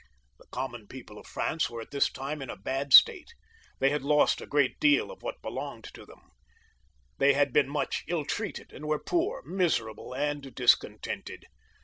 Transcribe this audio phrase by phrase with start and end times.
[0.39, 3.35] The common people of France were at this time in a bad state;
[3.77, 6.21] they had lost a great deal of what belonged to them,
[7.19, 9.41] they had been much ill treated, and were poor.
[9.43, 9.53] 172 JOHN (LE BON).
[9.53, 9.61] [CH.
[9.61, 11.45] miserable, and discontented.